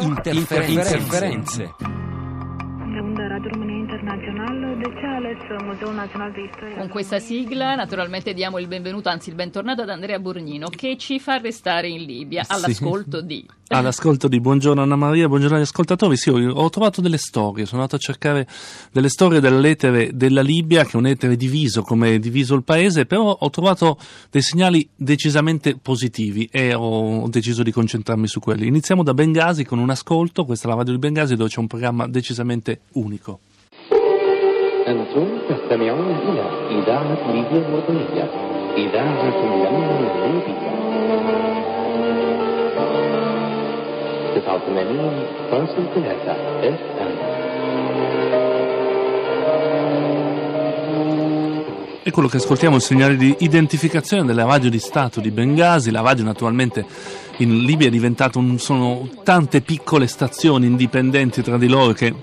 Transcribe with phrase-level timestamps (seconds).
[0.00, 0.96] Interferenze.
[0.96, 1.74] Interferenze.
[6.76, 11.18] Con questa sigla naturalmente diamo il benvenuto, anzi il bentornato ad Andrea Borgnino che ci
[11.18, 13.26] fa restare in Libia all'ascolto Sì.
[13.26, 13.46] di...
[13.70, 16.16] All'ascolto di Buongiorno Anna Maria, buongiorno agli ascoltatori.
[16.16, 18.46] Sì, ho, trovato delle storie, sono andato a cercare
[18.92, 23.04] delle storie dell'etere della Libia, che è un etere diviso come è diviso il paese,
[23.04, 23.98] però ho trovato
[24.30, 28.66] dei segnali decisamente positivi e ho, ho deciso di concentrarmi su quelli.
[28.68, 31.66] Iniziamo da Bengasi con un ascolto, questa è la radio di Bengasi dove c'è un
[31.66, 33.40] programma decisamente unico.
[34.87, 36.45] أنتم تستمعون إلى
[36.79, 38.25] إذاعة ليبيا الوطنية
[38.77, 40.73] إذاعة اليمن الليبية
[44.33, 46.29] 89.3
[46.63, 47.33] اف ام
[52.05, 55.89] E quello che ascoltiamo è il segnale di identificazione della radio di Stato di Bengasi.
[55.89, 56.85] La radio naturalmente
[57.37, 62.13] in Libia è diventata un, sono tante piccole stazioni indipendenti tra di loro che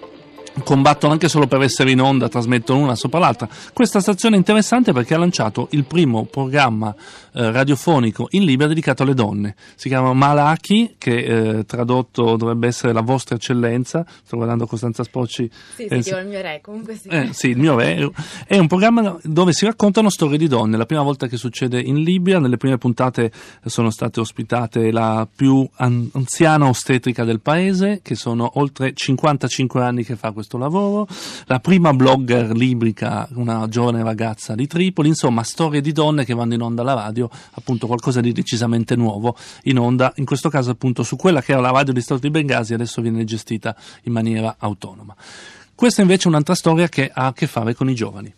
[0.63, 3.47] combattono anche solo per essere in onda, trasmettono una sopra l'altra.
[3.73, 6.93] Questa stazione è interessante perché ha lanciato il primo programma
[7.33, 9.55] eh, radiofonico in Libia dedicato alle donne.
[9.75, 14.05] Si chiama Malaki, che eh, tradotto dovrebbe essere la vostra eccellenza.
[14.23, 15.49] Sto guardando Costanza Spocci.
[15.75, 17.07] Sì, Eh, sì, io il mio re, comunque sì.
[17.09, 18.09] eh, sì, il mio re.
[18.47, 20.77] È un programma dove si raccontano storie di donne.
[20.77, 23.31] La prima volta che succede in Libia, nelle prime puntate
[23.65, 30.03] sono state ospitate la più an- anziana ostetrica del paese, che sono oltre 55 anni
[30.03, 31.07] che fa questo lavoro,
[31.45, 36.53] la prima blogger librica, una giovane ragazza di Tripoli, insomma, storie di donne che vanno
[36.53, 41.03] in onda alla radio, appunto qualcosa di decisamente nuovo in onda, in questo caso appunto
[41.03, 44.55] su quella che era la radio di Stato di Bengasi, adesso viene gestita in maniera
[44.59, 45.15] autonoma.
[45.73, 48.33] Questa invece è un'altra storia che ha a che fare con i giovani.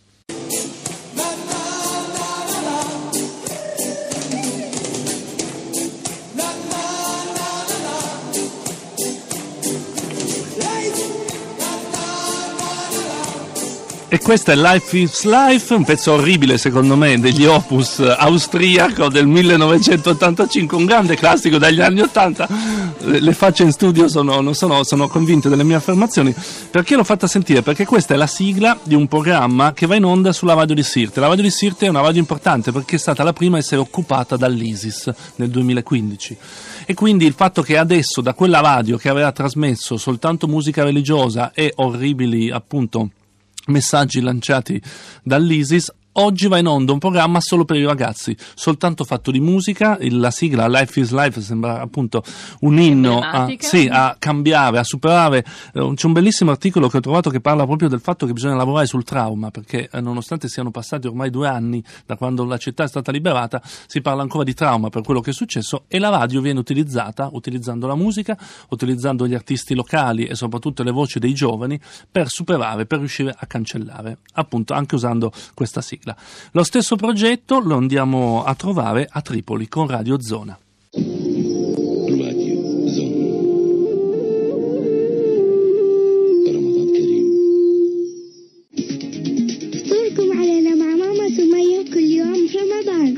[14.10, 19.26] E questa è Life is Life, un pezzo orribile secondo me degli opus austriaco del
[19.26, 22.48] 1985, un grande classico dagli anni 80.
[23.00, 26.34] Le, facce in studio sono, sono, sono convinte delle mie affermazioni.
[26.70, 27.60] Perché l'ho fatta sentire?
[27.60, 30.82] Perché questa è la sigla di un programma che va in onda sulla radio di
[30.82, 31.20] Sirte.
[31.20, 33.82] La radio di Sirte è una radio importante perché è stata la prima a essere
[33.82, 36.36] occupata dall'ISIS nel 2015.
[36.86, 41.52] E quindi il fatto che adesso da quella radio che aveva trasmesso soltanto musica religiosa
[41.52, 43.10] e orribili appunto
[43.68, 44.80] messaggi lanciati
[45.22, 45.92] dall'ISIS.
[46.12, 50.32] Oggi va in onda un programma solo per i ragazzi, soltanto fatto di musica, la
[50.32, 52.24] sigla Life is Life sembra appunto
[52.60, 55.44] un inno a, sì, a cambiare, a superare.
[55.72, 58.56] Eh, C'è un bellissimo articolo che ho trovato che parla proprio del fatto che bisogna
[58.56, 62.82] lavorare sul trauma, perché eh, nonostante siano passati ormai due anni da quando la città
[62.82, 66.08] è stata liberata, si parla ancora di trauma per quello che è successo e la
[66.08, 68.36] radio viene utilizzata, utilizzando la musica,
[68.70, 71.78] utilizzando gli artisti locali e soprattutto le voci dei giovani
[72.10, 75.97] per superare, per riuscire a cancellare, appunto anche usando questa sigla
[76.51, 80.57] Lo stesso progetto lo andiamo a trovare a Tripoli con Radio Zona.
[82.23, 83.13] راديو زون
[86.47, 87.25] رمضان كريم
[89.89, 93.13] صوركم علينا مع ماما سمية كل يوم في رمضان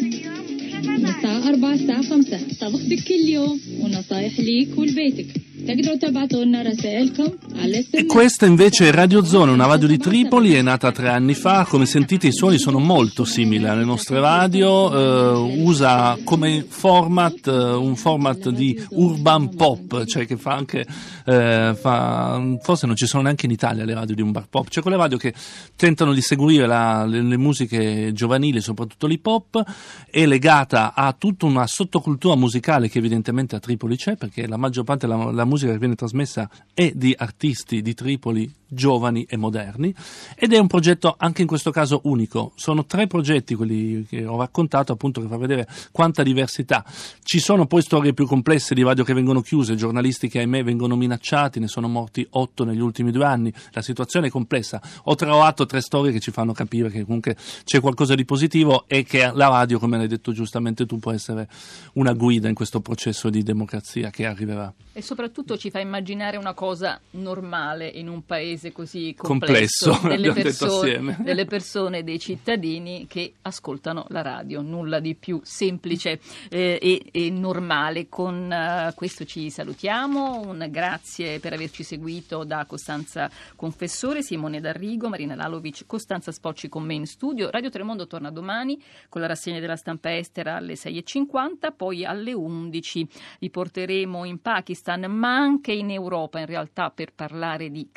[0.99, 5.27] من الساعة 4 الساعة 5 طبخ بك كل يوم ونصايح ليك ولبيتك
[5.67, 10.54] تقدروا تبعتوا لنا رسائلكم على e questa invece è Radio Zona, una radio di Tripoli,
[10.54, 14.90] è nata tre anni fa, come sentite i suoni sono molto simili alle nostre radio,
[14.90, 20.86] eh, usa come format eh, un format di urban pop, cioè che fa anche,
[21.26, 24.82] eh, fa, forse non ci sono neanche in Italia le radio di urban pop, cioè
[24.82, 25.34] quelle radio che
[25.76, 29.62] tentano di seguire la, le, le musiche giovanili, soprattutto l'hip hop,
[30.10, 34.84] è legata a tutta una sottocultura musicale che evidentemente a Tripoli c'è, perché la maggior
[34.84, 37.48] parte della musica che viene trasmessa è di artisti
[37.82, 39.92] di Tripoli giovani e moderni
[40.36, 42.52] ed è un progetto anche in questo caso unico.
[42.54, 46.84] Sono tre progetti quelli che ho raccontato appunto che fa vedere quanta diversità.
[47.22, 50.96] Ci sono poi storie più complesse di radio che vengono chiuse, giornalisti che ahimè vengono
[50.96, 53.52] minacciati, ne sono morti otto negli ultimi due anni.
[53.72, 54.80] La situazione è complessa.
[55.04, 59.02] Ho trovato tre storie che ci fanno capire che comunque c'è qualcosa di positivo e
[59.04, 61.48] che la radio, come l'hai detto giustamente tu, può essere
[61.94, 64.72] una guida in questo processo di democrazia che arriverà.
[64.92, 70.28] E soprattutto ci fa immaginare una cosa normale in un paese paese così complesso, Complesso,
[70.28, 71.16] delle, assieme.
[71.24, 76.20] delle persone, dei cittadini che ascoltano la radio, nulla di più semplice
[76.50, 78.08] eh, e, e normale.
[78.08, 85.08] Con eh, questo ci salutiamo, un grazie per averci seguito da Costanza Confessore, Simone D'Arrigo,
[85.08, 87.50] Marina Lalovic, Costanza Spocci con me in studio.
[87.50, 93.08] Radio Tremondo torna domani con la rassegna della stampa estera alle 6.50, poi alle 11
[93.40, 97.88] vi porteremo in Pakistan, ma anche in Europa in realtà per parlare di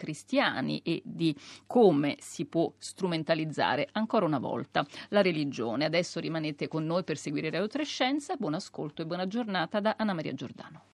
[0.53, 1.35] cristiani e di
[1.65, 5.85] come si può strumentalizzare ancora una volta la religione.
[5.85, 8.35] Adesso rimanete con noi per seguire Radio.
[8.37, 10.91] Buon ascolto e buona giornata da Anna Maria Giordano.